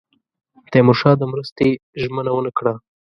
تیمورشاه 0.71 1.15
د 1.17 1.23
مرستې 1.31 1.69
ژمنه 2.01 2.31
ونه 2.33 2.51
کړه. 2.57 2.73